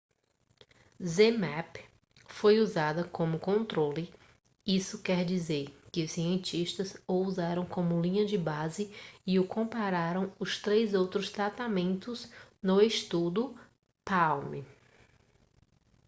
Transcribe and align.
zmapp 1.05 1.77
foi 2.27 2.57
usado 2.59 3.07
como 3.09 3.37
controle 3.37 4.11
isso 4.65 4.99
quer 5.03 5.23
dizer 5.23 5.77
que 5.93 6.03
os 6.03 6.11
cientistas 6.13 6.99
o 7.07 7.21
usaram 7.23 7.67
como 7.67 8.01
linha 8.01 8.25
de 8.25 8.35
base 8.35 8.91
e 9.27 9.37
o 9.37 9.45
compararam 9.45 10.33
os 10.39 10.57
três 10.57 10.95
outros 10.95 11.29
tratamentos 11.29 12.31
no 12.63 12.81
estudo 12.81 13.55
palm 14.03 14.65